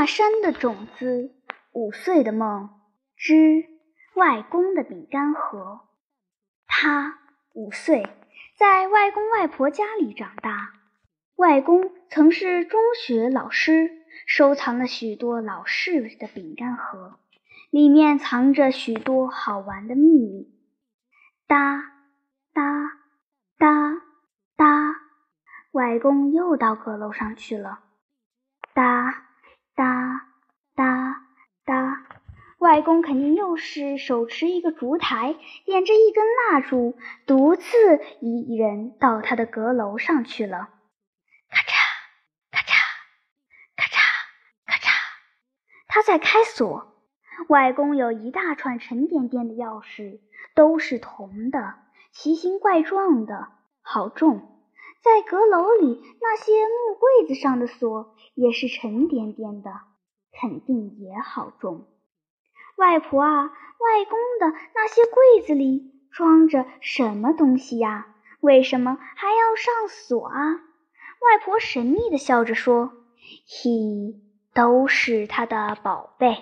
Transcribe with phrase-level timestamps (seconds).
[0.00, 1.30] 大山的种子，
[1.72, 2.70] 五岁的梦
[3.18, 3.66] 之
[4.14, 5.80] 外公的饼干盒。
[6.66, 7.18] 他
[7.52, 8.08] 五岁，
[8.56, 10.72] 在外公外婆家里长大。
[11.36, 13.90] 外公曾是中学老师，
[14.26, 17.18] 收藏了许多老式的饼干盒，
[17.68, 20.50] 里面藏着许多好玩的秘密。
[21.46, 21.92] 哒
[22.54, 22.92] 哒
[23.58, 24.00] 哒
[24.56, 24.96] 哒，
[25.72, 27.80] 外公又到阁楼上去了。
[28.72, 29.26] 哒。
[29.74, 30.26] 哒
[30.74, 31.24] 哒
[31.64, 32.04] 哒，
[32.58, 37.64] 外公肯定又是手持一个烛台，点着一根蜡烛，独自
[38.20, 40.68] 一人到他的阁楼上去了。
[41.48, 41.72] 咔嚓
[42.50, 42.74] 咔嚓
[43.76, 43.98] 咔嚓
[44.66, 44.90] 咔嚓，
[45.86, 46.88] 他在开锁。
[47.48, 50.20] 外公有一大串沉甸甸的钥匙，
[50.54, 51.76] 都是铜的，
[52.12, 53.48] 奇形怪状的，
[53.80, 54.59] 好重。
[55.02, 59.72] 在阁楼里，那些木柜子上的锁也是沉甸甸的，
[60.30, 61.86] 肯定也好重。
[62.76, 68.14] 外婆啊，外公的那些柜子里装着什么东西呀？
[68.40, 70.52] 为什么还要上锁啊？
[71.20, 72.92] 外婆神秘地笑着说
[73.48, 74.20] ：“嘿，
[74.52, 76.36] 都是他的宝贝。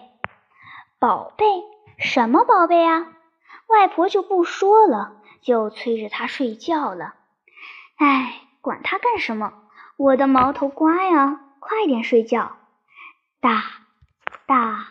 [0.98, 1.44] 宝贝？
[1.96, 3.06] 什么宝贝啊？”
[3.68, 7.14] 外婆就不说了，就催着他睡觉了。
[7.98, 8.47] 唉。
[8.60, 9.52] 管他干什么！
[9.96, 12.56] 我的毛头乖啊，快点睡觉！
[13.40, 13.62] 哒
[14.46, 14.86] 哒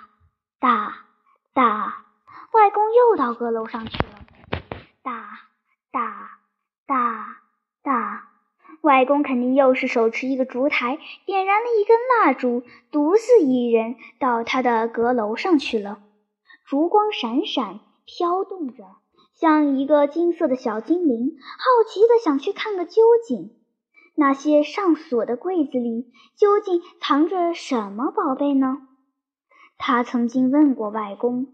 [0.60, 1.06] 哒
[1.54, 2.06] 哒，
[2.52, 4.10] 外公又到阁楼上去了。
[5.04, 5.40] 哒
[5.92, 6.32] 哒
[6.86, 7.38] 哒
[7.84, 8.30] 哒，
[8.82, 16.00] 外公肯定又是手持一个烛台，点燃了一根蜡烛，独自一人到他的阁楼上去了。
[16.66, 18.98] 烛光闪闪，飘动着，
[19.34, 23.57] 像一个金色的小精灵，好奇的想去看个究竟。
[24.20, 28.88] 那些上锁的柜子里究竟藏着什么宝贝呢？
[29.78, 31.54] 他曾经问过外公：“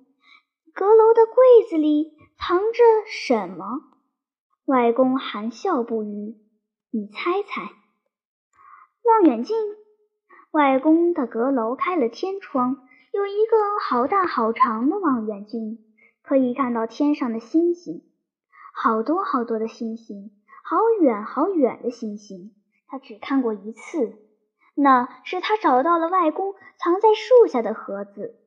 [0.74, 3.82] 阁楼的柜子里藏着什么？”
[4.64, 6.38] 外公含笑不语。
[6.90, 7.70] 你猜猜？
[9.04, 9.58] 望远镜。
[10.52, 12.78] 外公的阁楼开了天窗，
[13.12, 15.80] 有一个好大好长的望远镜，
[16.22, 18.04] 可以看到天上的星星，
[18.74, 20.32] 好多好多的星星。
[20.66, 22.56] 好远好远的星星，
[22.88, 24.18] 他只看过一次。
[24.76, 28.40] 那是他找到了外公藏在树下的盒子，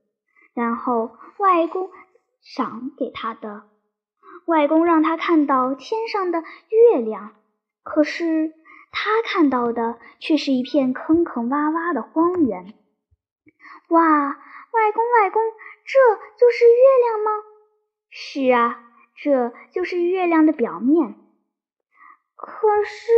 [0.54, 1.90] 然后外公
[2.40, 3.64] 赏给他的。
[4.46, 7.34] 外公让他看到天上的月亮，
[7.82, 8.54] 可是
[8.90, 12.74] 他看到的却是一片坑坑洼洼的荒原。
[13.88, 15.42] 哇，外公外公，
[15.84, 17.30] 这就是月亮吗？
[18.08, 18.82] 是啊，
[19.16, 21.14] 这就是月亮的表面。
[22.36, 23.12] 可是，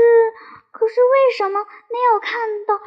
[0.70, 2.78] 可是为什么没有看到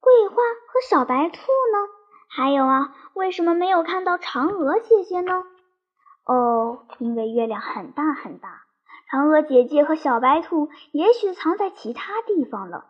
[0.00, 1.88] 桂花和小白兔呢？
[2.30, 5.44] 还有啊，为什么没有看到嫦娥姐姐呢？
[6.24, 8.64] 哦，因为月亮很大很大，
[9.10, 12.84] 嫦娥姐姐和小白兔也许藏在其他地方了。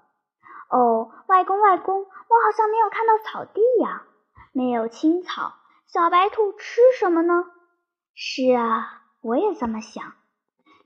[0.71, 4.03] 哦，外公外公，我好像没有看到草地呀，
[4.53, 5.55] 没有青草，
[5.87, 7.45] 小白兔吃什么呢？
[8.15, 10.18] 是啊，我也这么想。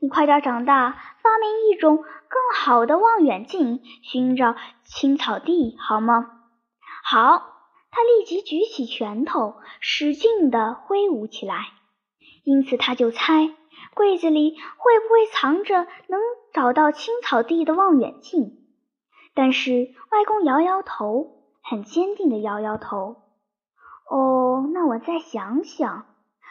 [0.02, 0.90] 你快点长大，
[1.22, 6.28] 发明一种更好的望远镜，寻找青草地，好吗？
[7.04, 7.20] 好，
[7.92, 11.66] 他立即举起拳头，使劲地挥舞起来。
[12.42, 13.54] 因此，他就猜
[13.94, 16.20] 柜子里会不会藏着能
[16.52, 18.58] 找到青草地的望远镜。
[19.34, 23.22] 但是外公摇摇头，很坚定地摇摇头。
[24.10, 26.06] 哦，那我再想想。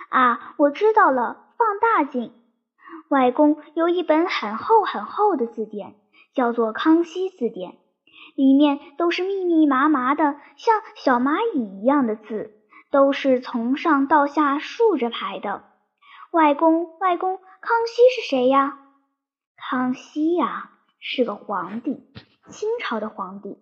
[0.10, 2.34] 啊，我知道了，放大镜。
[3.12, 5.96] 外公有一本很厚很厚的字典，
[6.34, 7.72] 叫做《康熙字典》，
[8.38, 15.66] 里面都是密密麻麻的，像小蚂蚁一样的字，都是从上到下竖着排的。
[16.32, 18.80] 外公，外公，康熙是谁呀？
[19.58, 22.08] 康熙呀，是个皇帝，
[22.48, 23.60] 清朝的皇帝。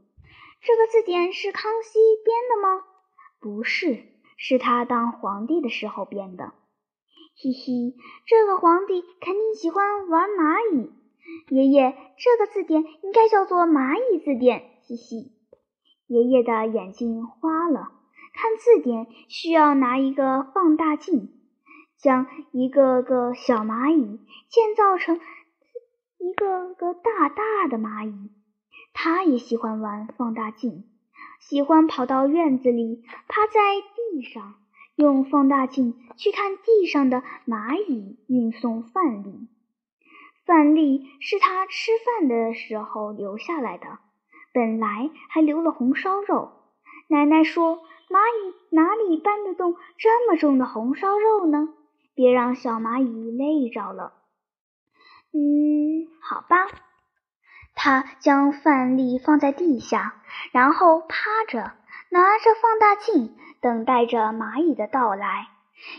[0.61, 2.83] 这个字典是康熙编的吗？
[3.39, 4.03] 不是，
[4.37, 6.53] 是他当皇帝的时候编的。
[7.41, 7.95] 嘿嘿，
[8.25, 10.91] 这个皇帝肯定喜欢玩蚂蚁。
[11.47, 14.71] 爷爷，这个字典应该叫做蚂蚁字典。
[14.81, 15.31] 嘻嘻，
[16.07, 17.93] 爷爷的眼睛花了。
[18.33, 21.29] 看字典需要拿一个放大镜，
[21.97, 24.19] 将一个个小蚂蚁
[24.49, 25.21] 建造成
[26.17, 28.31] 一个个大大的蚂蚁。
[28.91, 30.83] 他也喜欢玩放大镜，
[31.39, 33.53] 喜欢跑到院子里，趴在
[33.95, 34.55] 地上。
[34.99, 39.47] 用放大镜去看地上的蚂蚁运送饭粒，
[40.45, 43.99] 饭粒是他吃饭的时候留下来的，
[44.53, 46.51] 本来还留了红烧肉，
[47.07, 47.77] 奶奶说
[48.11, 51.69] ：“蚂蚁哪里搬得动这么重的红烧肉呢？
[52.13, 54.11] 别让小蚂蚁累着了。”
[55.31, 56.67] 嗯，好吧。
[57.73, 61.71] 他将饭粒放在地下，然后趴着，
[62.09, 65.47] 拿着放大镜，等待着蚂蚁的到来。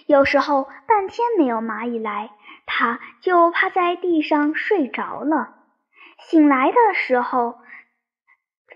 [0.06, 2.30] 有时候半天没有蚂蚁来，
[2.66, 5.54] 他就趴在地上睡着了。
[6.18, 7.54] 醒来的时候，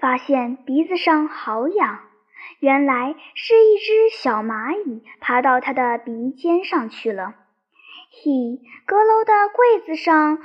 [0.00, 2.00] 发现鼻子上好痒，
[2.60, 7.34] 原来是一只小蚂蚁爬到他的鼻尖上去了。
[8.22, 10.38] 嘿，阁楼的柜子上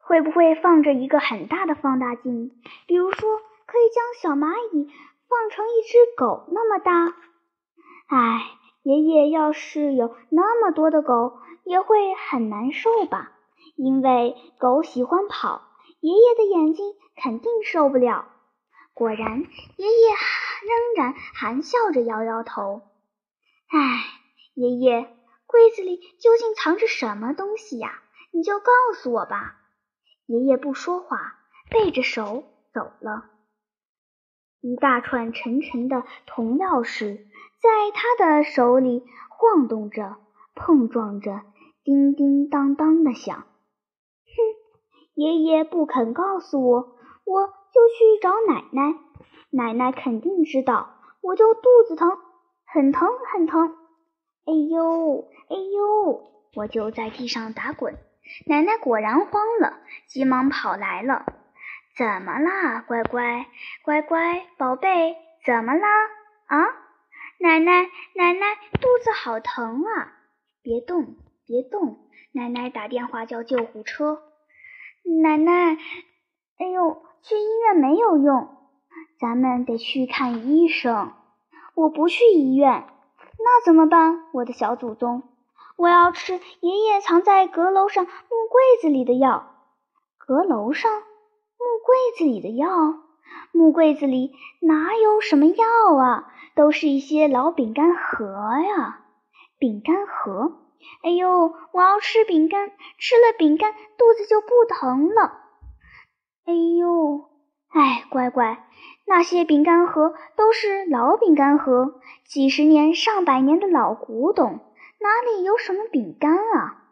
[0.00, 2.52] 会不会放着一个很大的放大镜？
[2.86, 4.92] 比如说，可以将小蚂蚁
[5.32, 7.16] 放成一只狗那么大？
[8.08, 8.42] 唉，
[8.82, 13.32] 爷爷要是有那么多的狗，也会很难受吧？
[13.76, 15.62] 因为狗喜欢跑。
[16.00, 16.84] 爷爷的眼睛
[17.16, 18.26] 肯定受不了。
[18.92, 19.40] 果然，
[19.76, 20.08] 爷爷
[20.66, 22.82] 仍然含笑着摇摇头。
[23.68, 24.04] 唉，
[24.54, 28.02] 爷爷，柜子里究竟藏着什么东西呀？
[28.32, 29.56] 你就告诉我吧。
[30.26, 31.38] 爷爷不说话，
[31.70, 32.44] 背着手
[32.74, 33.30] 走了。
[34.62, 37.16] 一大串沉沉的铜钥匙
[37.60, 40.16] 在他的手里晃动着，
[40.54, 41.42] 碰撞着，
[41.82, 43.36] 叮叮当当的响。
[43.36, 44.32] 哼
[45.14, 46.78] 爷爷不肯告诉我，
[47.24, 48.94] 我就去找奶奶。
[49.50, 52.16] 奶奶肯定知道，我就肚子疼，
[52.64, 53.74] 很疼很疼。
[54.46, 56.22] 哎呦哎呦，
[56.54, 57.98] 我就在地上打滚。
[58.46, 61.26] 奶奶果然慌了，急忙跑来了。
[61.94, 63.46] 怎么啦，乖乖
[63.84, 65.16] 乖乖宝贝？
[65.44, 65.88] 怎么啦？
[66.46, 66.64] 啊，
[67.38, 67.82] 奶奶
[68.14, 70.12] 奶奶肚子好疼啊！
[70.62, 71.98] 别动别动，
[72.32, 74.22] 奶奶打电话叫救护车。
[75.22, 75.76] 奶奶，
[76.58, 78.56] 哎呦，去医院没有用，
[79.20, 81.12] 咱们得去看医生。
[81.74, 82.86] 我不去医院，
[83.38, 84.24] 那怎么办？
[84.32, 85.24] 我的小祖宗，
[85.76, 89.56] 我要吃爷爷藏在阁楼上木柜子里的药。
[90.16, 90.90] 阁楼上
[91.84, 92.68] 柜子里的药，
[93.52, 96.28] 木柜子里哪有什么药啊？
[96.54, 99.06] 都是一些老饼干盒呀，
[99.58, 100.58] 饼干盒。
[101.02, 105.40] 哎呦，我要吃饼干，吃了饼干肚子就不疼了。
[106.44, 107.30] 哎呦，
[107.70, 108.66] 哎，乖乖，
[109.06, 114.60] 那些饼干盒都是老饼干盒，几十年、上百年的老古董，
[114.98, 116.82] 哪里有什么饼干啊？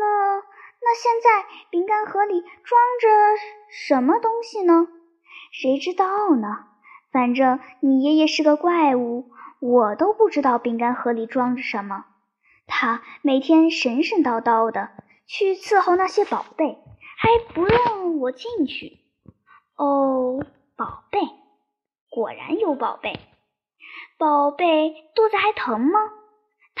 [0.00, 0.42] 那
[0.80, 3.08] 那现在饼干盒里装着
[3.70, 4.86] 什么东西呢？
[5.52, 6.66] 谁知道呢？
[7.10, 9.30] 反正你爷爷是个怪物，
[9.60, 12.04] 我都不知道饼干盒里装着什么。
[12.66, 14.90] 他每天神神叨叨的
[15.26, 16.78] 去伺候那些宝贝，
[17.16, 18.98] 还不让我进去。
[19.76, 20.44] 哦，
[20.76, 21.20] 宝贝，
[22.10, 23.18] 果然有宝贝。
[24.18, 26.00] 宝贝肚子还疼吗？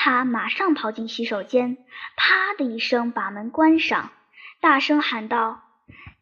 [0.06, 1.78] 他马上跑进洗手间，
[2.16, 4.10] 啪的一声把门关上，
[4.60, 5.62] 大声喊道：“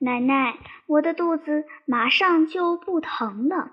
[0.00, 3.72] 奶奶，我的肚子马上就不疼了。”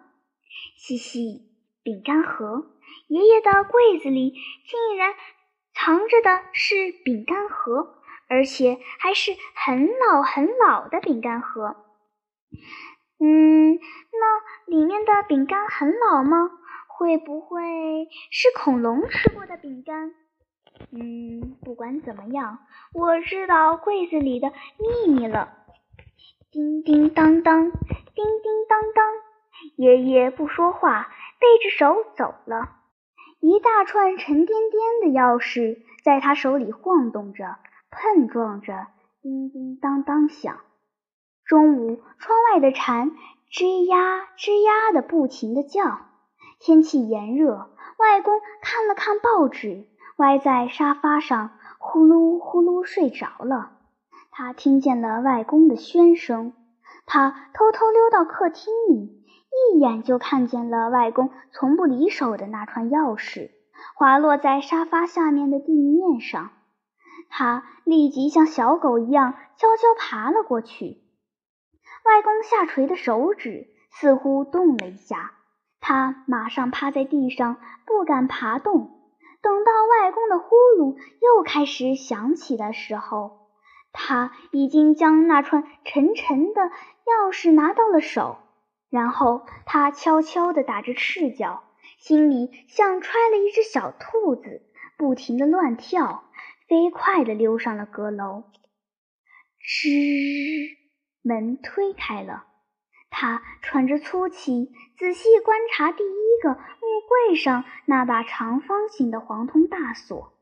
[0.76, 1.48] 嘻嘻，
[1.82, 2.76] 饼干盒，
[3.08, 4.34] 爷爷的柜子里
[4.66, 5.14] 竟然。
[5.74, 11.78] 藏着的是饼干盒，而且还是很老很老的饼干盒。
[13.18, 16.52] 嗯，那里面的饼干很老吗？
[17.02, 20.12] 会不会是恐龙吃过的饼干？
[20.92, 22.60] 嗯，不管怎么样，
[22.94, 25.52] 我知道柜子里的秘密了。
[26.52, 29.04] 叮叮当当，叮叮当当，
[29.78, 32.70] 爷爷不说话，背着手走了。
[33.40, 37.56] 一大串沉甸甸的钥匙在他手里晃动着，
[37.90, 38.86] 碰撞着，
[39.24, 40.60] 叮叮当当响。
[41.46, 43.10] 中午，窗外的蝉
[43.52, 46.11] 吱呀吱呀的不停地叫。
[46.64, 49.88] 天气炎热，外公看了看报纸，
[50.18, 53.72] 歪在沙发上，呼噜呼噜睡着了。
[54.30, 56.54] 他听见了外公的喧声，
[57.08, 59.26] 他偷偷溜到客厅里。
[59.74, 63.50] 一眼就看见了外公从不离手的那串钥匙，
[63.96, 66.52] 滑落在沙发下面的地面上。
[67.28, 71.02] 他立即像小狗一样悄悄爬了过去。
[72.06, 75.34] 外公下垂的手指似乎动了一下，
[75.82, 79.00] 他马上趴在地上，不敢爬动。
[79.42, 83.50] 等到外公的呼噜又开始响起的时候，
[83.92, 88.38] 他已经将那串沉沉的钥匙拿到了手。
[88.90, 91.64] 然后他悄悄地打着赤脚，
[91.98, 94.62] 心里像揣了一只小兔子，
[94.98, 96.26] 不停地乱跳，
[96.68, 98.44] 飞快地溜上了阁楼。
[99.62, 100.78] 吱，
[101.24, 102.46] 门推开了，
[103.12, 106.58] 他喘着粗气，仔细观察第一个木
[107.08, 110.34] 柜上那把长方形的黄铜大锁，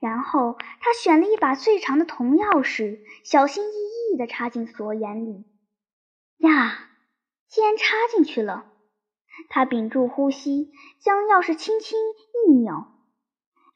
[0.00, 5.46] 然后他选了一把最长的铜钥匙，小心翼翼地插进锁眼里。
[6.38, 6.90] 呀，
[7.48, 8.66] 竟然插进去了！
[9.48, 11.98] 他屏住呼吸，将钥匙轻轻
[12.48, 12.86] 一扭，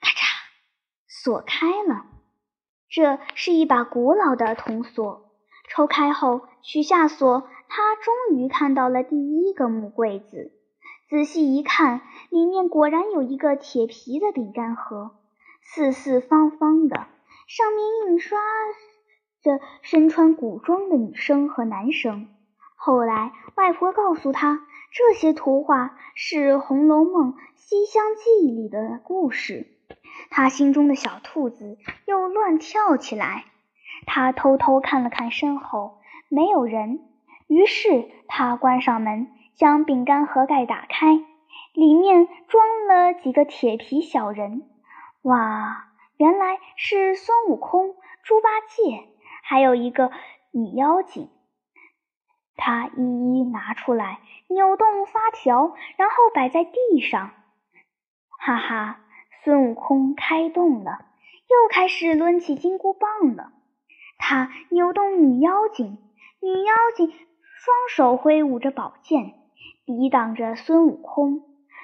[0.01, 0.25] 咔嚓，
[1.07, 2.07] 锁开了。
[2.89, 5.24] 这是一把古老的铜锁，
[5.75, 7.49] 抽开后取下锁。
[7.67, 10.53] 他终于看到了第一个木柜子，
[11.09, 15.17] 仔细一看，里面果然有一个铁皮的饼干盒，
[15.63, 17.07] 四四方方的，
[17.49, 18.39] 上面印刷
[19.43, 22.29] 着身穿古装的女生和男生。
[22.77, 29.67] 后来，外婆告诉他，这些图画是《红楼梦·西厢记》里的故事。
[30.31, 31.77] 他心中的小兔子
[32.07, 33.47] 又乱跳起来。
[34.07, 37.01] 他偷偷看了看身后，没有人。
[37.47, 41.21] 于是他关上门，将饼干盒盖打开，
[41.73, 44.63] 里面装了几个铁皮小人。
[45.23, 49.09] 哇，原来是孙悟空、猪八戒，
[49.43, 50.11] 还有一个
[50.53, 51.29] 女妖精。
[52.57, 53.03] 他一
[53.39, 57.33] 一拿出来，扭动发条，然后摆在地上。
[58.39, 59.01] 哈哈，
[59.43, 61.07] 孙悟空开动了，
[61.49, 63.53] 又开始抡起金箍棒了。
[64.19, 65.99] 他扭动女妖精，
[66.41, 67.13] 女妖精。
[67.65, 69.33] 双手挥舞着宝剑，
[69.87, 71.41] 抵挡着孙悟空。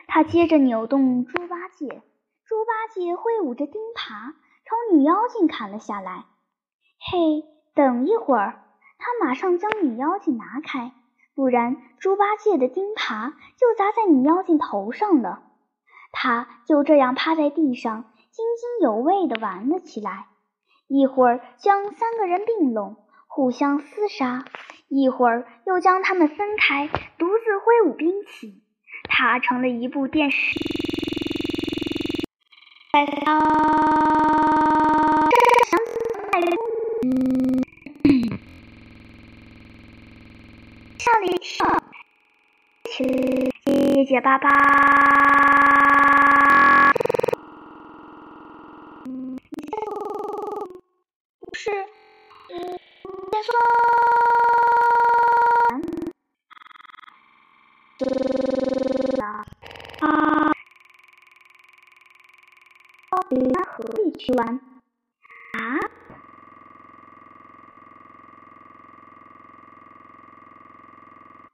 [0.07, 2.03] 他接着扭动猪八戒，
[2.45, 4.35] 猪八戒挥舞着钉耙，
[4.65, 6.27] 朝女妖精砍了下来。
[6.99, 7.45] 嘿，
[7.75, 8.63] 等一会儿！
[8.99, 10.93] 他马上将女妖精拿开，
[11.35, 15.45] 不然猪八戒的钉耙就砸在女妖精头上了。
[16.13, 20.27] 他就这样趴在地上，津津有味地玩了起来。
[20.93, 22.97] 一会儿将三个人并拢，
[23.29, 24.45] 互相厮杀。
[24.89, 28.65] 一会儿又将他们分开，独自挥舞兵器。
[29.05, 30.59] 他成了一部电视。
[40.99, 41.69] 吓了一跳，
[42.85, 44.51] 结结巴巴。
[51.39, 51.71] 不是，
[52.49, 52.57] 嗯，
[53.31, 53.53] 再说。
[60.01, 60.09] 啊！
[63.11, 64.59] 到彼岸河里去玩
[65.53, 65.61] 啊！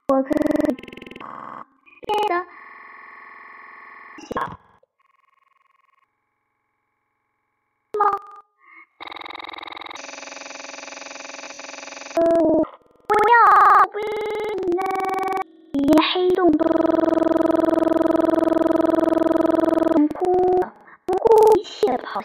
[0.07, 0.33] 我可以
[2.05, 2.47] 变得
[4.31, 4.39] 小
[7.99, 8.05] 吗？
[13.07, 13.35] 不要，
[13.91, 14.05] 不要！
[15.73, 15.77] 你
[16.13, 16.65] 黑洞洞。
[22.03, 22.21] 跑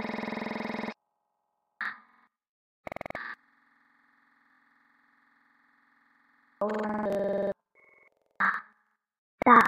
[9.40, 9.58] 大，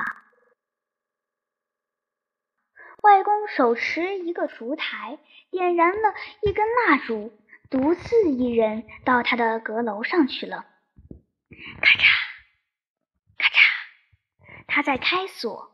[3.02, 5.18] 外公手持一个烛台，
[5.50, 7.32] 点燃了一根蜡烛，
[7.70, 10.64] 独自一人到他的阁楼上去了。
[11.80, 12.04] 咔嚓，
[13.36, 15.70] 咔嚓，他在开锁，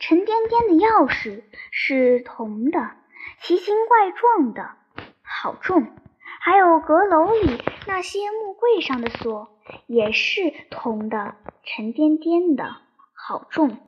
[0.00, 2.96] 沉甸甸的钥匙是铜的。
[3.40, 4.76] 奇形怪状的，
[5.22, 5.96] 好重！
[6.40, 12.76] 还有阁楼里那些木柜上的锁，也是铜的，沉甸甸的，
[13.14, 13.78] 好重！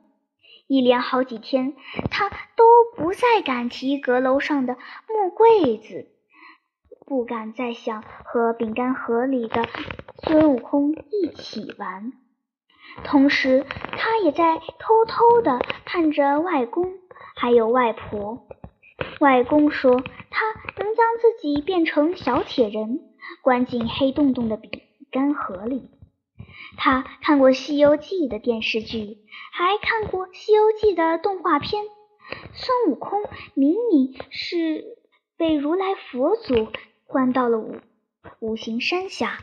[0.67, 1.73] 一连好几天，
[2.11, 2.63] 他都
[2.95, 4.75] 不再敢提阁楼上的
[5.07, 6.07] 木柜子，
[7.05, 9.65] 不敢再想和饼干盒里的
[10.23, 12.11] 孙悟空一起玩。
[13.03, 13.65] 同时，
[13.97, 16.95] 他也在偷偷地看着外公
[17.35, 18.47] 还有外婆。
[19.19, 22.99] 外公说，他能将自己变成小铁人，
[23.41, 24.69] 关进黑洞洞的饼
[25.11, 25.91] 干盒里。
[26.75, 29.19] 他看过《西游记》的电视剧，
[29.51, 31.85] 还看过《西游记》的动画片。
[32.53, 34.97] 孙悟空明明是
[35.37, 36.67] 被如来佛祖
[37.05, 37.77] 关到了五
[38.39, 39.37] 五行山下，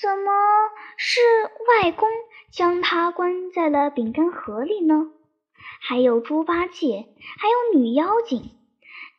[0.00, 0.30] 怎么
[0.96, 1.20] 是
[1.82, 2.08] 外公
[2.52, 5.10] 将他关在了饼干盒里呢？
[5.80, 7.06] 还有猪八戒，
[7.38, 8.50] 还有女妖精。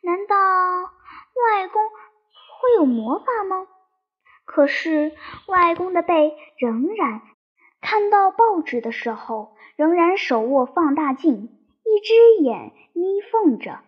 [0.02, 3.66] 难道外公会有魔法吗？
[4.46, 5.12] 可是
[5.46, 7.20] 外公的背仍然
[7.80, 13.80] 看到报纸的时候，仍然手握放大镜，一只眼眯缝着；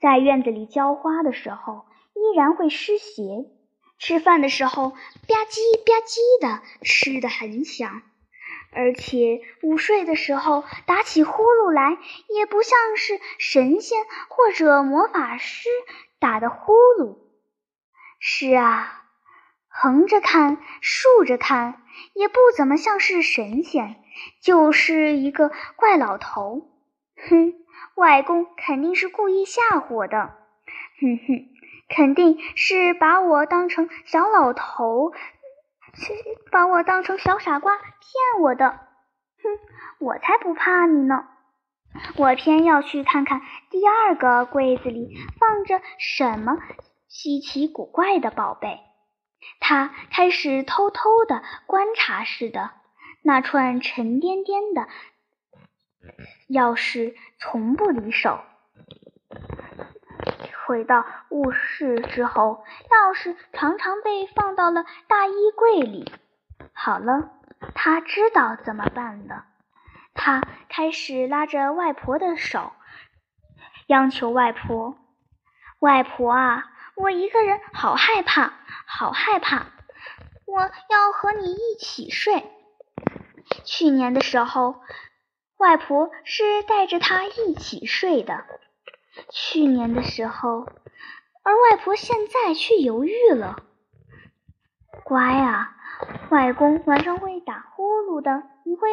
[0.00, 3.46] 在院子里浇花的时候，依然会湿鞋；
[3.98, 4.96] 吃饭的时候吧
[5.48, 8.02] 唧吧唧的吃得很响。
[8.70, 11.96] 而且午睡的时候打起呼噜来，
[12.28, 15.68] 也不像是神仙或者魔法师
[16.18, 17.16] 打的呼噜。
[18.20, 18.97] 是啊，
[19.80, 21.82] 横着看、竖着看，
[22.14, 23.94] 也不怎么像是神仙，
[24.42, 26.68] 就是一个怪老头。
[27.28, 27.54] 哼，
[27.94, 30.34] 外公肯定是故意吓唬我的。
[31.00, 31.48] 哼哼，
[31.88, 35.12] 肯定是把我当成小老头。
[36.50, 39.58] 把我当成小傻瓜骗我的，哼，
[40.00, 41.28] 我才不怕你呢！
[42.16, 46.58] 我偏要去看看第二个柜子里放着什么
[47.08, 48.80] 稀奇古怪的宝贝。
[49.60, 52.70] 他开始偷偷的观察似的，
[53.22, 54.88] 那串沉甸甸的
[56.48, 58.40] 钥匙从不离手。
[60.66, 66.12] 回到卧室之后，钥匙常常被放到了大衣柜里。
[66.72, 67.30] 好了，
[67.74, 69.46] 他知道怎么办了。
[70.14, 72.72] 他开始拉着外婆的手，
[73.86, 74.98] 央求外婆
[75.80, 76.64] ：“外婆啊，
[76.98, 78.52] 我一个人好害怕，
[78.86, 79.66] 好害怕！
[80.46, 82.44] 我要和你一起睡。”
[83.64, 84.80] 去年的时候，
[85.58, 88.44] 外婆是带着他一起睡的。
[89.30, 90.66] 去年的时候，
[91.44, 93.62] 而外婆现在却犹豫了。
[95.04, 95.76] 乖啊，
[96.30, 98.88] 外公晚上会打呼噜的，你会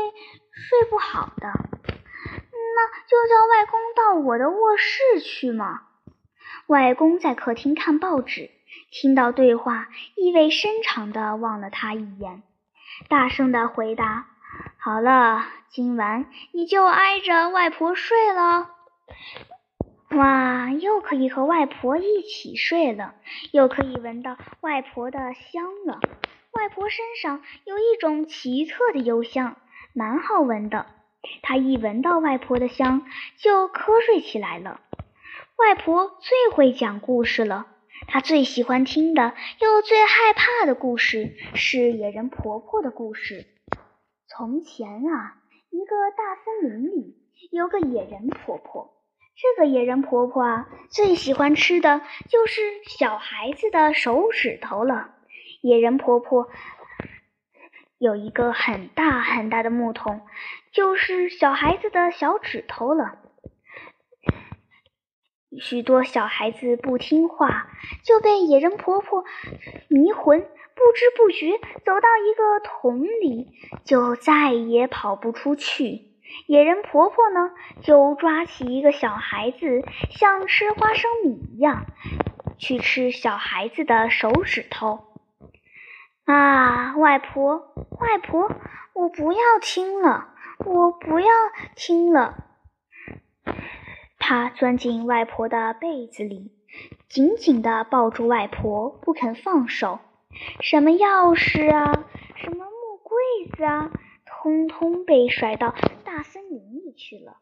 [0.52, 1.48] 睡不好的。
[1.48, 5.82] 那就叫外公到我的卧室去嘛。
[6.68, 8.50] 外公在客厅看报纸，
[8.90, 12.42] 听到对话，意味深长地望了他一眼，
[13.08, 14.26] 大声地回答
[14.78, 18.72] ：“好了，今晚你就挨着外婆睡了。”
[20.18, 23.14] 哇，又可以和外婆一起睡了，
[23.52, 26.00] 又可以闻到外婆的香了。
[26.52, 29.58] 外婆身上有一种奇特的幽香，
[29.94, 30.88] 蛮好闻的。
[31.42, 33.06] 他一闻到外婆的香，
[33.38, 34.80] 就瞌睡起来了。
[35.58, 37.68] 外婆最会讲故事了，
[38.08, 43.46] 她最喜欢听的又最害怕的故事是野人婆婆的故事。
[44.28, 45.38] 从前啊，
[45.70, 47.16] 一个大森林里
[47.52, 48.92] 有个野人婆婆。
[49.38, 55.12] 这个野人婆婆啊，最喜欢吃的就是小孩子的手指头了。
[55.62, 56.50] 野人婆婆
[57.98, 60.22] 有一个很大很大的木桶，
[60.74, 63.20] 就是小孩子的小指头了。
[65.60, 67.68] 许多小孩子不听话，
[68.04, 69.24] 就被野人婆婆
[69.88, 70.46] 迷魂，不
[70.94, 73.48] 知不觉走到一个桶里，
[73.84, 76.14] 就再也跑不出去。
[76.48, 77.52] 野人婆婆呢，
[77.84, 81.86] 就抓起一个小孩子，像吃花生米一样，
[82.58, 85.06] 去吃小孩子的手指头。
[86.26, 87.58] 啊，外婆，
[88.00, 88.52] 外婆，
[88.94, 90.34] 我不要听了，
[90.66, 91.28] 我不要
[91.76, 92.44] 听了。
[94.28, 96.52] 他钻进外婆的被子里，
[97.08, 100.00] 紧紧地抱住外婆，不肯放手。
[100.62, 101.94] 什么钥匙啊，
[102.36, 103.16] 什么木柜
[103.56, 103.92] 子啊，
[104.26, 105.76] 通通被甩到。
[106.04, 107.38] 大森林里去了。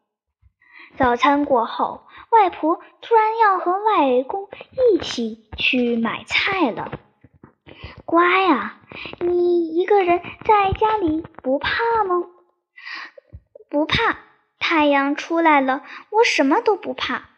[0.98, 4.50] 早餐过后，外婆突然要和外公
[4.92, 7.00] 一起去买菜了。
[8.04, 8.82] 乖啊，
[9.20, 12.26] 你一个人在家里不怕吗？
[13.70, 14.18] 不怕，
[14.66, 17.28] 太阳出来了，我什么都不怕。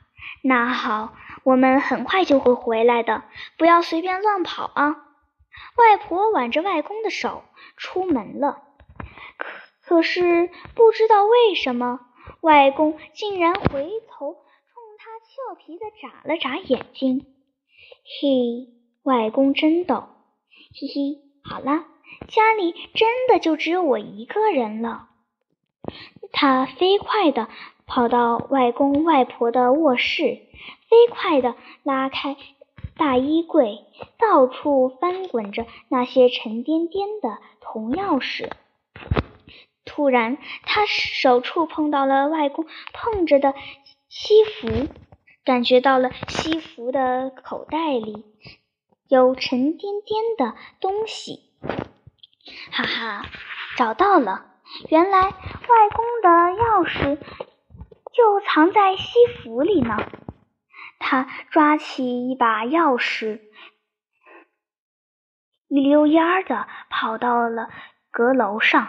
[0.45, 1.13] 那好，
[1.43, 3.25] 我们很快就会回来的，
[3.59, 4.91] 不要随便乱跑啊！
[5.77, 7.43] 外婆挽着外公的手
[7.77, 8.63] 出门了。
[9.39, 9.49] 可
[9.83, 11.99] 可是不知道为什么，
[12.43, 17.27] 外公竟然回头冲他俏皮的眨了眨眼睛。
[18.21, 18.69] 嘿，
[19.03, 20.05] 外公真逗！
[20.81, 21.87] 嘿嘿，好了，
[22.29, 25.09] 家里真的就只有我一个人了。
[26.33, 27.49] 他飞快地
[27.87, 32.37] 跑到外公外婆的卧室，飞快地拉开
[32.97, 33.85] 大衣柜，
[34.19, 38.51] 到处翻滚着那些沉甸甸的铜钥匙。
[39.85, 43.55] 突然，他手触碰到了外公碰着的
[44.09, 44.89] 西服，
[45.45, 48.25] 感觉到了西服的口袋里
[49.09, 51.45] 有沉甸甸的东西。
[52.73, 53.27] 哈哈，
[53.77, 54.56] 找到了！
[54.91, 55.31] 原来外
[55.95, 57.19] 公的钥匙
[58.13, 59.97] 就藏在西服里呢。
[60.99, 63.41] 他抓起一把钥匙，
[65.69, 67.69] 一溜烟儿的跑到了
[68.11, 68.89] 阁楼上。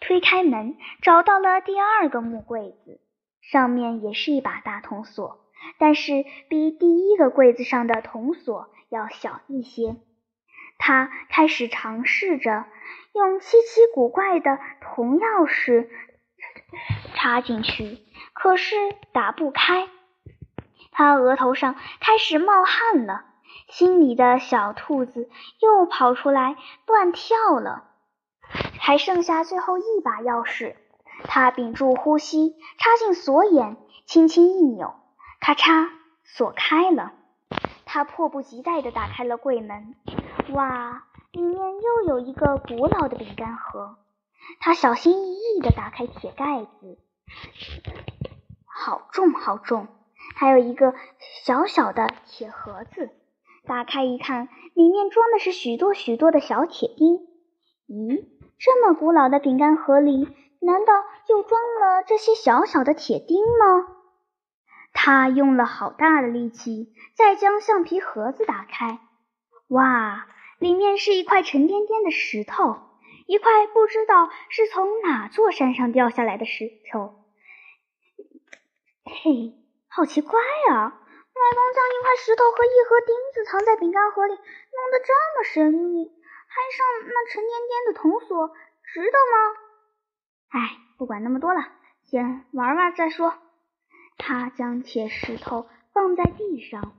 [0.00, 3.00] 推开门，找到了第二个木柜子，
[3.42, 5.40] 上面也是一把大铜锁，
[5.76, 9.96] 但是比第一个柜子上的铜锁要小一些。
[10.78, 12.64] 他开始尝试着
[13.12, 15.88] 用稀奇古怪的铜钥匙
[17.14, 17.98] 插进去，
[18.32, 18.76] 可是
[19.12, 19.88] 打不开。
[20.92, 23.24] 他额头上开始冒汗了，
[23.68, 25.28] 心里的小兔子
[25.60, 27.84] 又跑出来乱跳了。
[28.80, 30.74] 还剩下最后一把钥匙，
[31.24, 34.94] 他屏住呼吸，插进锁眼，轻轻一扭，
[35.40, 35.88] 咔嚓，
[36.24, 37.12] 锁开了。
[37.84, 39.94] 他迫不及待地打开了柜门，
[40.52, 43.96] 哇，里面又有一个古老的饼干盒。
[44.60, 46.98] 他小心翼翼地打开铁盖子，
[48.66, 49.88] 好重，好重。
[50.34, 50.94] 还有一个
[51.44, 53.10] 小小的铁盒子，
[53.66, 57.18] 打开一看，里面装的是许多许多的小铁钉。
[57.88, 58.24] 咦，
[58.58, 60.28] 这么古老的饼干盒里，
[60.60, 60.92] 难道
[61.28, 63.86] 又装了这些小小的铁钉吗？
[64.92, 69.00] 他用了好大的力气，再将橡皮盒子打开。
[69.68, 70.26] 哇，
[70.58, 72.78] 里面是一块沉甸甸的石头，
[73.26, 77.24] 一块不知道是从哪座山上掉下来的石头。
[79.04, 79.54] 嘿。
[79.90, 80.38] 好奇怪
[80.70, 80.74] 啊！
[80.74, 84.40] 外公将一块石头和一盒钉子藏在饼干盒里，弄
[84.92, 88.48] 得这么神秘，还上那沉甸甸的铜锁，
[88.84, 89.56] 值得吗？
[90.50, 91.66] 哎，不管那么多了，
[92.04, 93.32] 先玩玩再说。
[94.18, 96.92] 他将铁石头放在地上，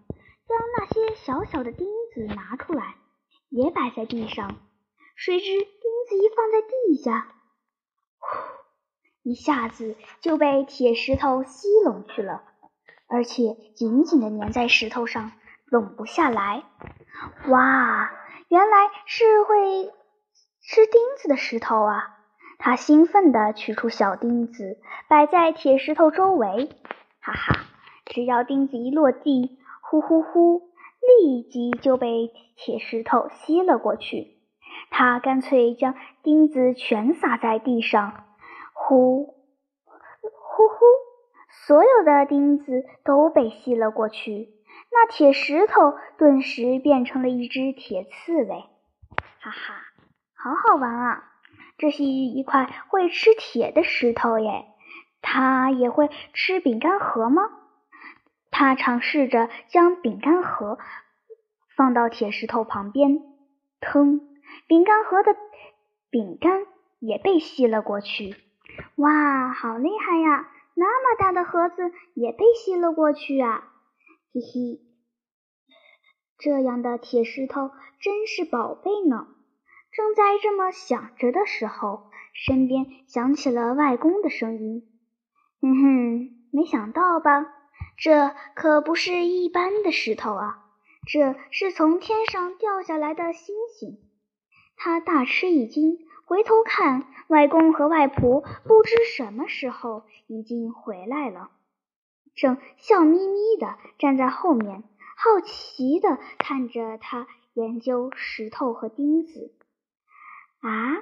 [0.49, 2.95] 将那些小小的钉子拿出来，
[3.49, 4.55] 也摆在地上。
[5.15, 5.61] 谁知钉
[6.09, 7.27] 子一放在地下，
[8.17, 8.39] 呼，
[9.21, 12.41] 一下子就被铁石头吸拢去了。
[13.07, 15.31] 而且紧紧地粘在石头上，
[15.65, 16.63] 拢不下来。
[17.49, 18.11] 哇，
[18.47, 19.91] 原来是会
[20.61, 22.17] 吃钉子的石头啊！
[22.57, 26.69] 他兴奋地取出小钉子，摆在铁石头周围。
[27.19, 27.65] 哈哈，
[28.05, 29.58] 只要钉子一落地，
[29.89, 30.69] 呼呼呼，
[31.01, 34.37] 立即就被铁石头吸了过去。
[34.91, 38.25] 他干脆将钉子全撒在地上，
[38.73, 40.75] 呼呼呼。
[41.65, 44.49] 所有的钉子都被吸了过去，
[44.91, 48.65] 那铁石头顿时变成了一只铁刺猬。
[49.39, 49.73] 哈哈，
[50.35, 51.23] 好好玩啊！
[51.79, 54.65] 这是一块会吃铁的石头耶。
[55.21, 57.41] 它也会吃饼干盒吗？
[58.59, 60.79] 他尝试着将饼干盒
[61.77, 63.21] 放到铁石头旁边，
[63.79, 64.19] 腾，
[64.67, 65.33] 饼干盒的
[66.09, 66.65] 饼干
[66.99, 68.35] 也被吸了过去。
[68.97, 70.49] 哇，好厉害呀！
[70.75, 73.63] 那么大的盒子也被吸了过去啊！
[74.33, 74.81] 嘿嘿，
[76.37, 79.25] 这样的铁石头真是宝贝呢。
[79.93, 84.83] 正在这么想着的时候，身边响起了外公的声音
[85.63, 87.55] ：“哼哼，没想到吧？
[87.97, 90.65] 这可不是一般的石头啊，
[91.07, 93.99] 这是从天上掉下来的星星。”
[94.77, 96.07] 他大吃一惊。
[96.25, 101.49] 回头看，外公和外婆不知什么时候已经回来了，
[102.35, 104.83] 正笑眯眯地站在后面，
[105.17, 109.55] 好奇地看着他研究石头和钉子。
[110.61, 110.97] 啊，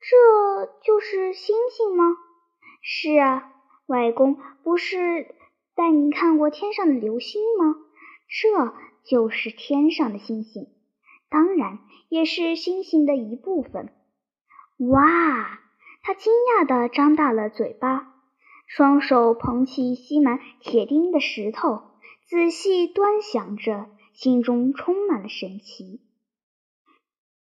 [0.00, 2.16] 这就是星星吗？
[2.82, 3.52] 是啊，
[3.86, 5.35] 外公不是
[5.76, 7.76] 带你看过天上的流星吗？
[8.28, 10.66] 这就是天上的星星，
[11.28, 13.92] 当然也是星星的一部分。
[14.78, 15.60] 哇！
[16.02, 18.14] 他惊讶地张大了嘴巴，
[18.66, 21.82] 双手捧起吸满铁钉的石头，
[22.28, 26.00] 仔细端详着，心中充满了神奇。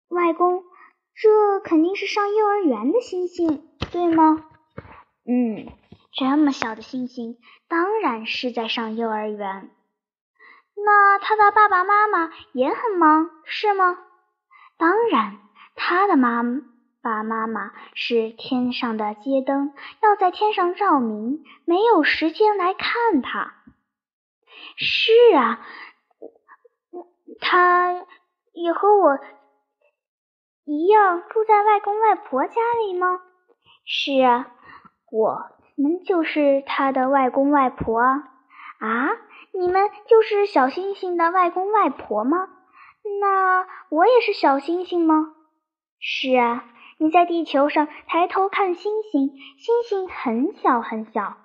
[0.07, 0.63] 外公，
[1.13, 4.45] 这肯定是上幼儿园的星星，对吗？
[5.25, 5.67] 嗯，
[6.15, 9.69] 这么小的星星，当然是在上幼儿园。
[10.75, 13.97] 那他的爸爸妈妈也很忙，是吗？
[14.77, 15.39] 当然，
[15.75, 16.43] 他的妈。
[17.01, 23.55] 爸妈妈是天上的街灯，要在天上照明，没有时间来看他。
[24.77, 25.59] 是啊，
[27.41, 28.05] 他
[28.53, 29.19] 也和我
[30.63, 33.19] 一样住在外公外婆家里吗？
[33.83, 34.53] 是啊，
[35.11, 38.23] 我们就是他的外公外婆啊。
[38.79, 39.09] 啊，
[39.53, 42.49] 你们就是小星星的外公外婆吗？
[43.21, 45.33] 那我也是小星星吗？
[45.99, 46.65] 是啊。
[46.99, 51.37] 你在地球上抬头看星星，星星很小很小，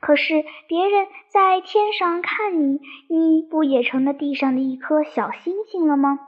[0.00, 6.18] 可是别人在天上看你，你不也成了地上的一颗小星星了吗？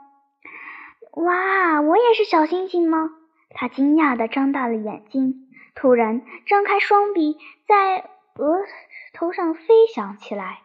[1.13, 3.11] 哇，我也是小星星吗？
[3.51, 5.48] 他惊讶地张大了眼睛，
[5.79, 8.65] 突然张开双臂，在额
[9.13, 10.59] 头上飞翔起来。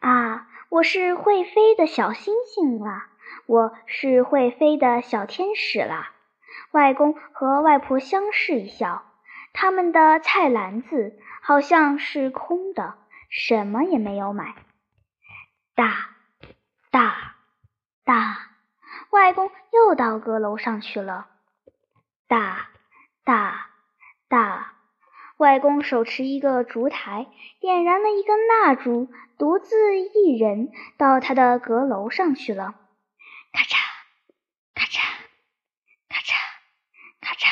[0.00, 3.08] 啊，我是会飞的小星星啦！
[3.46, 6.12] 我是会飞的小天使啦！
[6.70, 9.04] 外公和外婆相视一笑，
[9.52, 12.94] 他们的菜篮子好像是空的，
[13.30, 14.54] 什么也没有买。
[15.74, 16.10] 大，
[16.92, 17.34] 大，
[18.04, 18.50] 大，
[19.10, 21.26] 外公又到阁楼上去了。
[22.28, 22.68] 大，
[23.24, 23.71] 大，
[24.32, 24.72] 大，
[25.36, 27.26] 外公手持一个烛台，
[27.60, 32.74] 点燃了一根蜡烛，独自一人到他的阁楼上去了。
[33.52, 33.76] 咔嚓，
[34.74, 35.02] 咔嚓，
[36.08, 36.32] 咔嚓，
[37.20, 37.46] 咔嚓，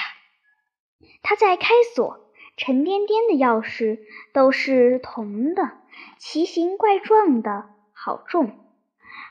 [1.21, 3.99] 他在开锁，沉甸甸的钥匙
[4.33, 5.73] 都是铜的，
[6.17, 8.59] 奇形怪状的，好重。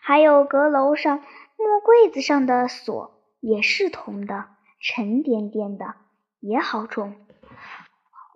[0.01, 1.17] 还有阁楼上
[1.57, 4.49] 木柜子上的锁也是铜的。
[4.79, 5.95] 沉甸甸的，
[6.41, 7.15] 也好重。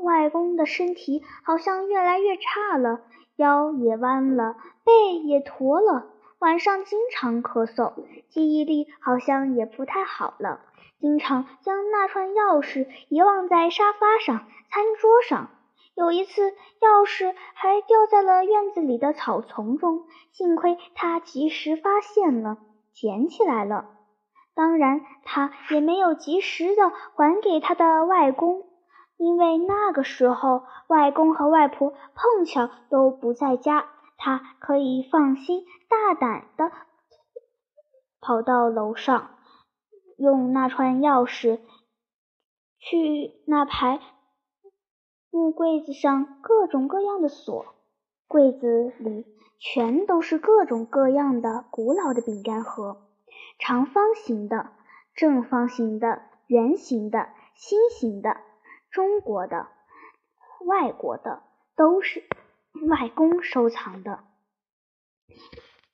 [0.04, 3.02] 外公的身体好像越来越差了，
[3.36, 6.06] 腰也弯了，背也驼了。
[6.40, 7.94] 晚上经常咳嗽，
[8.30, 10.60] 记忆力好像也不太好了，
[11.00, 15.50] 经常将那串钥匙遗忘在沙发上、餐桌上。
[15.96, 22.58] 有一次，钥匙还掉在了院子里的草丛中，幸亏他及时发现了，
[22.94, 23.86] 捡起来了。
[24.56, 28.64] 当然，他也没有及时的还给他的外公，
[29.24, 33.86] 因为那个时候外公和外婆碰巧都不在家，
[34.18, 36.70] 他可以放心大胆的
[38.20, 39.38] 跑到楼上，
[40.18, 41.62] 用那串钥匙
[42.80, 44.02] 去那排
[45.32, 47.76] 木柜子上各种各样的锁，
[48.28, 49.26] 柜子里
[49.58, 52.98] 全都是各种各样的古老的饼干盒。
[53.58, 54.72] 长方形的、
[55.16, 58.36] 正方形的、圆形的、心形的，
[58.94, 59.70] 中国的、
[60.68, 61.42] 外国的，
[61.76, 62.24] 都是
[62.88, 64.20] 外公收藏的。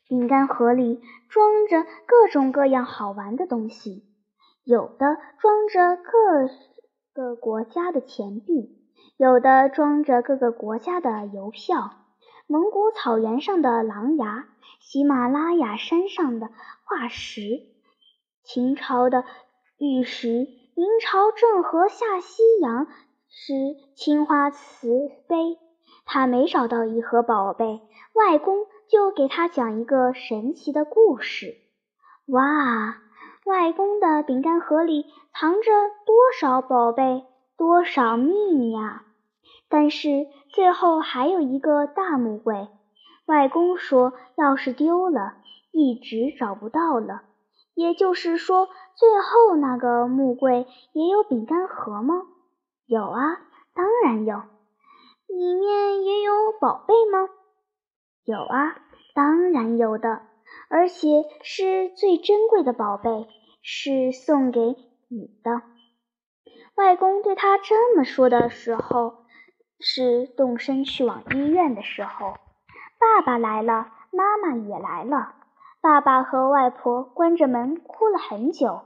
[0.06, 4.04] 饼干盒里装着各种各样好玩的东西，
[4.66, 6.50] 有的装着各
[7.14, 8.84] 个国家的钱币，
[9.16, 11.92] 有的装着各个国家的邮票。
[12.48, 14.50] 蒙古草原上的狼牙，
[14.82, 16.50] 喜马拉雅山上的
[16.84, 17.42] 化石，
[18.44, 19.24] 秦朝的
[19.78, 20.48] 玉石，
[20.80, 22.88] 明朝郑和下西洋
[23.28, 23.54] 时
[23.98, 25.58] 青花瓷杯。
[26.06, 27.82] 他每找到一盒宝贝，
[28.14, 31.58] 外公就给他讲一个神奇的故事。
[32.28, 32.96] 哇，
[33.44, 35.70] 外公的饼干盒里藏着
[36.06, 37.26] 多少宝贝，
[37.58, 39.04] 多少秘密啊！
[39.68, 42.70] 但是最后还有一个大木柜，
[43.26, 45.34] 外公说钥匙丢了，
[45.74, 47.24] 一直找不到了。
[47.76, 48.68] 也就是说，
[49.00, 52.16] 最后那个木柜也有饼干盒吗？
[52.86, 53.40] 有啊，
[53.74, 54.42] 当然有。
[55.28, 57.30] 里面也有宝贝吗？
[58.26, 58.76] 有啊，
[59.16, 60.24] 当然有的，
[60.70, 63.28] 而且是最珍贵的宝贝，
[63.62, 64.60] 是送给
[65.08, 65.62] 你的。
[66.76, 69.20] 外公对他这么说的时候。
[69.82, 72.34] 是动身去往医院的时候，
[73.00, 75.36] 爸爸来了，妈妈也来了。
[75.80, 78.82] 爸爸和外婆关着门哭了很久。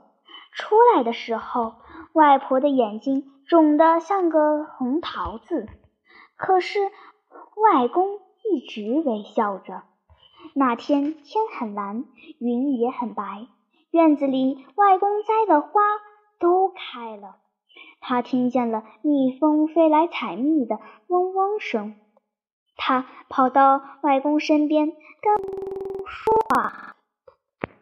[0.56, 1.74] 出来的时候，
[2.12, 5.66] 外婆的眼睛肿得像个红桃子，
[6.36, 9.82] 可是外公一直微笑着。
[10.54, 12.04] 那天天很蓝，
[12.38, 13.48] 云也很白，
[13.90, 15.70] 院子里外公栽的花
[16.38, 17.36] 都开了。
[18.00, 21.96] 他听见了蜜蜂飞来采蜜的嗡嗡声，
[22.76, 24.96] 他跑到外公身边跟
[26.06, 26.93] 说话：“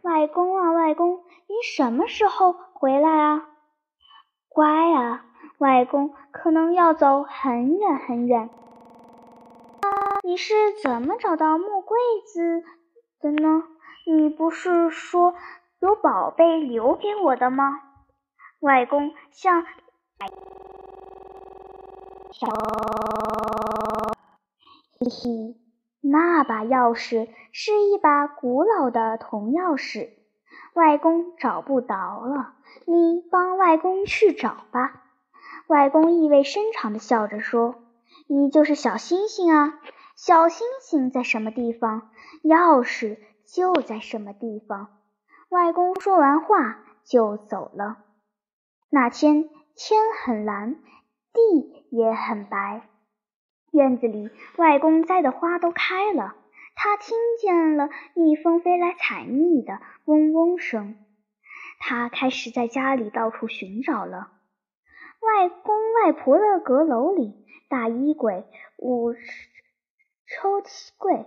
[0.03, 3.49] 外公啊，外公，你什么时候回来啊？
[4.49, 5.25] 乖啊，
[5.59, 8.51] 外公可能要走很远很远。
[9.81, 12.63] 啊你是怎么找到木柜子
[13.21, 13.65] 的呢？
[14.07, 15.35] 你不是说
[15.79, 17.81] 有宝贝留给我的吗？”
[18.61, 19.65] 外公像。
[22.33, 22.47] 小，
[24.99, 25.57] 嘿嘿，
[26.03, 30.11] 那把钥匙是一把古老的铜钥匙，
[30.75, 32.55] 外公找不着了，
[32.87, 35.03] 你帮外公去找吧。
[35.69, 37.77] 外公意味深长地笑着说
[38.29, 39.81] ：“你就是小星星啊，
[40.17, 42.11] 小星星在什么地方，
[42.43, 44.89] 钥匙就在什么地方。”
[45.49, 47.99] 外公说完话就走了。
[48.91, 49.49] 那天。
[49.75, 50.75] 天很蓝，
[51.33, 52.91] 地也很白。
[53.73, 56.37] 院子里，外公栽的花都开了。
[56.75, 60.97] 他听见了蜜蜂飞来采蜜的嗡嗡声。
[61.79, 64.31] 他开始在家里到处寻找了。
[65.21, 68.45] 外公外婆的阁楼里，大衣柜、
[68.77, 71.27] 五抽屉柜、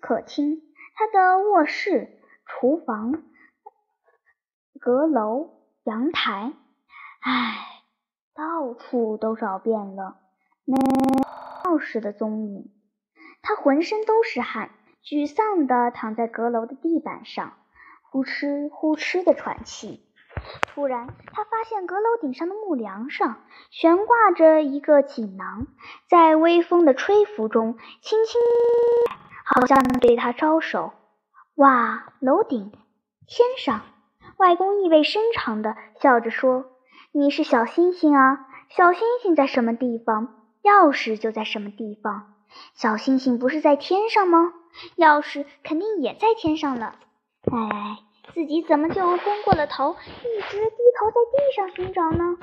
[0.00, 0.62] 客厅、
[0.94, 3.22] 他的卧室、厨房、
[4.80, 5.50] 阁楼、
[5.84, 6.52] 阳台，
[7.20, 7.82] 唉，
[8.34, 10.18] 到处都找遍了，
[10.70, 10.76] 没
[11.64, 12.70] 钥匙的踪影。
[13.40, 14.70] 他浑身都是汗，
[15.02, 17.54] 沮丧地躺在阁楼的地板上，
[18.10, 20.04] 呼哧呼哧地喘气。
[20.74, 25.66] 突然，他发现阁楼顶上的木梁上悬挂着一个锦囊，
[26.10, 28.40] 在微风的吹拂中，轻轻，
[29.46, 30.92] 好像对他招手。
[31.54, 32.12] 哇！
[32.20, 32.70] 楼顶，
[33.26, 33.80] 天上，
[34.36, 36.66] 外公意味深长地笑着说
[37.10, 40.37] ：“你是小星星啊，小星星在什么地方，
[40.68, 42.34] 钥匙就在什么地方。
[42.74, 44.52] 小星星不是在天上吗？
[44.96, 46.96] 钥匙肯定也在天上了。
[47.50, 47.98] 哎。”
[48.34, 52.36] 自己怎么就昏过了头，一直低头在地上寻找呢？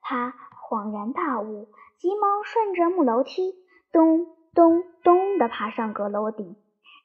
[0.00, 0.32] 他
[0.70, 1.66] 恍然大悟，
[1.98, 3.52] 急忙顺着木楼梯
[3.90, 6.54] 咚咚咚地爬上阁楼顶，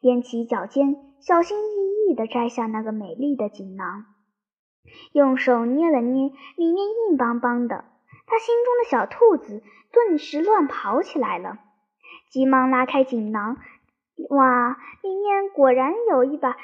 [0.04, 4.06] 踮起脚尖，小心翼翼地摘下那个美丽的锦囊，
[5.14, 7.86] 用手捏了捏，里面硬邦邦的。
[8.28, 11.58] 他心中的小兔子顿时乱跑起来了，
[12.30, 13.58] 急忙拉开锦囊，
[14.30, 16.56] 哇，里面果然有一把。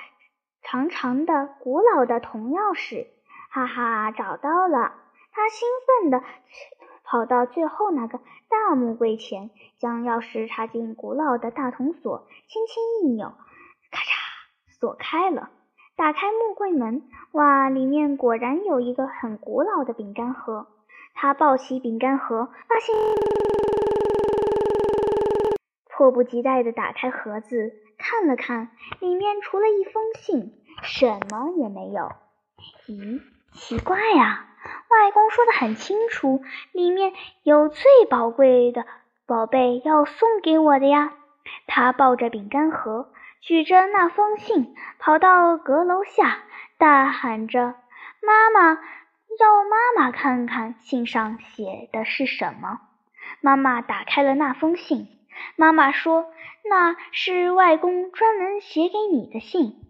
[0.65, 3.07] 长长的、古老的铜钥匙，
[3.49, 4.93] 哈哈，找到了！
[5.33, 5.67] 他兴
[6.01, 6.23] 奋地
[7.03, 13.33] 跑到最后那个大木柜前，将钥匙插进古老的大铜锁，轻轻一扭，
[13.91, 15.49] 咔嚓，锁开了。
[15.97, 20.67] 打开木柜门，哇，里面果然有一个很古老的饼干盒。
[21.13, 22.95] 他抱起饼干盒，发现，
[25.89, 27.73] 迫不及待地打开盒子。
[27.97, 32.11] 看了看，里面除了一封信，什么也没有。
[32.87, 33.21] 咦，
[33.53, 34.47] 奇怪呀！
[34.89, 38.85] 外公说的很清楚，里面有最宝贵的
[39.25, 41.13] 宝贝要送给我的呀。
[41.67, 46.39] 他抱着饼干盒，举着那封信，跑到阁楼下，
[46.77, 47.75] 大喊着
[48.21, 48.79] ：“妈妈，
[49.39, 52.79] 要妈妈看看信上写的是什么。”
[53.41, 55.07] 妈妈打开了那封信。
[55.55, 56.31] 妈妈说
[56.69, 59.81] ：“那是外公专门写给你的信。”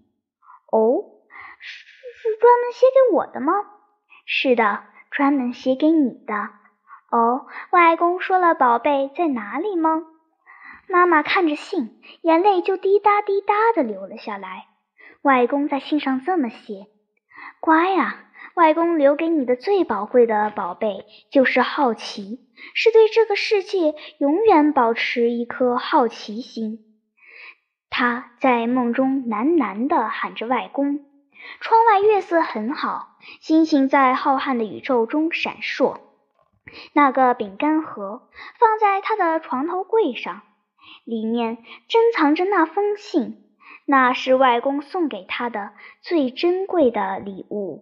[0.72, 1.04] 哦，
[1.60, 3.54] 是是专门写给我的吗？
[4.26, 6.50] 是的，专门写给你的。
[7.12, 10.04] 哦，外公说了宝贝在哪里吗？
[10.88, 14.66] 妈妈看着信，眼泪就滴答滴答的流了下来。
[15.22, 16.88] 外公在信上这么写
[17.60, 18.20] ：“乖呀。”
[18.56, 22.40] 外公留给你的最宝贵的宝贝就是好奇，
[22.76, 26.80] 是对这个世界永远保持一颗好奇心。
[27.90, 31.00] 他在梦中喃喃地喊着：“外公。”
[31.60, 35.98] 窗外月色很好，星星在浩瀚的宇宙中闪烁。
[36.94, 40.42] 那个饼干盒放在他的床头柜上，
[41.04, 43.44] 里面珍藏着那封信，
[43.86, 47.82] 那是外公送给他的最珍贵的礼物。